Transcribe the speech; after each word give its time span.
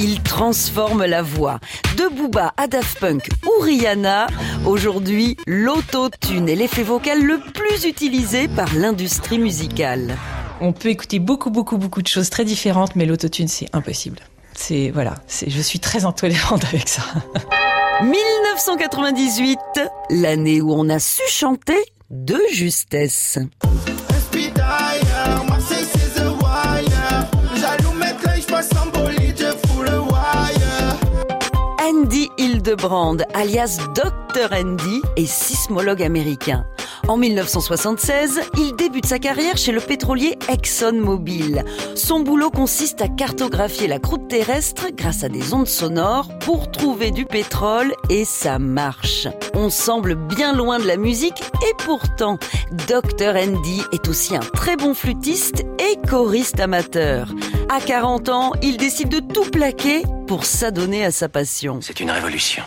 Il 0.00 0.22
transforme 0.22 1.04
la 1.04 1.22
voix. 1.22 1.58
De 1.96 2.08
Booba 2.14 2.52
à 2.56 2.68
Daft 2.68 3.00
Punk 3.00 3.28
ou 3.44 3.62
Rihanna, 3.62 4.28
aujourd'hui, 4.64 5.36
l'autotune 5.46 6.48
est 6.48 6.54
l'effet 6.54 6.84
vocal 6.84 7.20
le 7.20 7.40
plus 7.52 7.84
utilisé 7.84 8.46
par 8.46 8.72
l'industrie 8.74 9.40
musicale. 9.40 10.16
On 10.60 10.72
peut 10.72 10.88
écouter 10.88 11.18
beaucoup, 11.18 11.50
beaucoup, 11.50 11.78
beaucoup 11.78 12.02
de 12.02 12.06
choses 12.06 12.30
très 12.30 12.44
différentes, 12.44 12.94
mais 12.94 13.06
l'autotune, 13.06 13.48
c'est 13.48 13.66
impossible. 13.72 14.20
C'est, 14.54 14.90
voilà, 14.90 15.16
c'est, 15.26 15.50
je 15.50 15.60
suis 15.60 15.80
très 15.80 16.04
intolérante 16.04 16.64
avec 16.72 16.88
ça. 16.88 17.02
1998, 18.02 19.58
l'année 20.10 20.60
où 20.60 20.72
on 20.72 20.88
a 20.88 21.00
su 21.00 21.22
chanter 21.28 21.82
de 22.10 22.38
justesse. 22.52 23.38
Andy 32.68 32.74
Hildebrand, 32.74 33.16
alias 33.32 33.78
Dr. 33.94 34.52
Andy, 34.52 35.00
est 35.16 35.24
sismologue 35.24 36.02
américain. 36.02 36.66
En 37.08 37.16
1976, 37.16 38.40
il 38.58 38.76
débute 38.76 39.06
sa 39.06 39.18
carrière 39.18 39.56
chez 39.56 39.72
le 39.72 39.80
pétrolier 39.80 40.38
ExxonMobil. 40.50 41.64
Son 41.94 42.20
boulot 42.20 42.50
consiste 42.50 43.00
à 43.00 43.08
cartographier 43.08 43.88
la 43.88 43.98
croûte 43.98 44.28
terrestre 44.28 44.88
grâce 44.94 45.24
à 45.24 45.30
des 45.30 45.54
ondes 45.54 45.66
sonores 45.66 46.28
pour 46.40 46.70
trouver 46.70 47.10
du 47.10 47.24
pétrole 47.24 47.94
et 48.10 48.26
ça 48.26 48.58
marche. 48.58 49.26
On 49.54 49.70
semble 49.70 50.16
bien 50.16 50.52
loin 50.52 50.78
de 50.78 50.86
la 50.86 50.98
musique 50.98 51.42
et 51.66 51.74
pourtant, 51.82 52.38
Dr. 52.86 53.34
Andy 53.34 53.82
est 53.92 54.06
aussi 54.06 54.36
un 54.36 54.40
très 54.40 54.76
bon 54.76 54.92
flûtiste 54.92 55.64
et 55.78 55.96
choriste 56.06 56.60
amateur. 56.60 57.32
À 57.70 57.80
40 57.80 58.28
ans, 58.28 58.52
il 58.62 58.76
décide 58.76 59.08
de 59.08 59.20
tout 59.20 59.50
plaquer 59.50 60.02
pour 60.26 60.44
s'adonner 60.44 61.06
à 61.06 61.10
sa 61.10 61.30
passion. 61.30 61.78
C'est 61.80 62.00
une 62.00 62.10
révolution. 62.10 62.64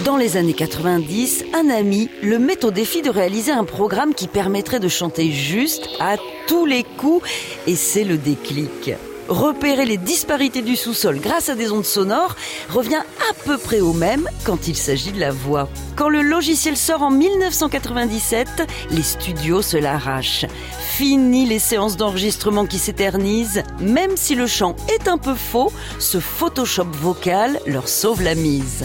Dans 0.00 0.16
les 0.16 0.36
années 0.36 0.54
90, 0.54 1.44
un 1.54 1.68
ami 1.70 2.10
le 2.22 2.40
met 2.40 2.64
au 2.64 2.72
défi 2.72 3.02
de 3.02 3.10
réaliser 3.10 3.52
un 3.52 3.62
programme 3.62 4.14
qui 4.14 4.26
permettrait 4.26 4.80
de 4.80 4.88
chanter 4.88 5.30
juste 5.30 5.88
à 6.00 6.16
tous 6.48 6.66
les 6.66 6.82
coups 6.82 7.28
et 7.68 7.76
c'est 7.76 8.02
le 8.02 8.16
déclic. 8.16 8.92
Repérer 9.28 9.84
les 9.84 9.98
disparités 9.98 10.62
du 10.62 10.74
sous-sol 10.74 11.20
grâce 11.20 11.48
à 11.48 11.54
des 11.54 11.70
ondes 11.70 11.84
sonores 11.84 12.34
revient 12.68 13.02
à 13.30 13.34
peu 13.44 13.56
près 13.56 13.80
au 13.80 13.92
même 13.92 14.28
quand 14.44 14.66
il 14.66 14.76
s'agit 14.76 15.12
de 15.12 15.20
la 15.20 15.30
voix. 15.30 15.68
Quand 15.94 16.08
le 16.08 16.22
logiciel 16.22 16.76
sort 16.76 17.02
en 17.02 17.10
1997, 17.10 18.48
les 18.90 19.02
studios 19.02 19.62
se 19.62 19.76
l'arrachent. 19.76 20.46
Fini 20.80 21.46
les 21.46 21.60
séances 21.60 21.96
d'enregistrement 21.96 22.66
qui 22.66 22.78
s'éternisent. 22.78 23.62
Même 23.80 24.16
si 24.16 24.34
le 24.34 24.48
chant 24.48 24.74
est 24.92 25.06
un 25.06 25.18
peu 25.18 25.34
faux, 25.34 25.72
ce 26.00 26.18
Photoshop 26.18 26.88
vocal 26.90 27.60
leur 27.66 27.88
sauve 27.88 28.22
la 28.22 28.34
mise. 28.34 28.84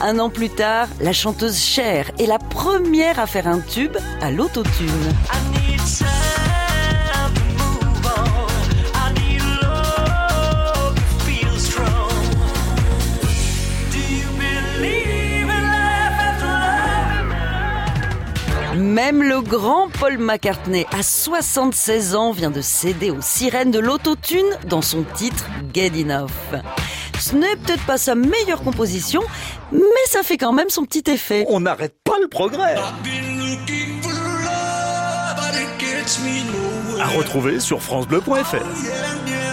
Un 0.00 0.18
an 0.18 0.28
plus 0.28 0.50
tard, 0.50 0.88
la 1.00 1.12
chanteuse 1.12 1.58
Cher 1.58 2.10
est 2.18 2.26
la 2.26 2.38
première 2.38 3.18
à 3.18 3.26
faire 3.26 3.46
un 3.46 3.60
tube 3.60 3.96
à 4.20 4.30
l'autotune. 4.30 4.86
Même 18.76 19.22
le 19.22 19.40
grand 19.40 19.88
Paul 19.88 20.18
McCartney, 20.18 20.86
à 20.92 21.02
76 21.02 22.14
ans, 22.14 22.32
vient 22.32 22.50
de 22.50 22.60
céder 22.60 23.10
aux 23.10 23.22
sirènes 23.22 23.70
de 23.70 23.78
l'autotune 23.78 24.46
dans 24.68 24.82
son 24.82 25.04
titre 25.14 25.46
Get 25.72 25.92
Enough. 25.94 26.30
Ce 27.20 27.34
n'est 27.34 27.56
peut-être 27.56 27.84
pas 27.86 27.98
sa 27.98 28.14
meilleure 28.14 28.62
composition, 28.62 29.22
mais 29.72 29.80
ça 30.06 30.22
fait 30.22 30.36
quand 30.36 30.52
même 30.52 30.68
son 30.68 30.84
petit 30.84 31.10
effet. 31.10 31.44
On 31.48 31.60
n'arrête 31.60 31.96
pas 32.04 32.18
le 32.20 32.28
progrès. 32.28 32.76
À 37.00 37.06
retrouver 37.08 37.60
sur 37.60 37.82
francebleu.fr. 37.82 39.45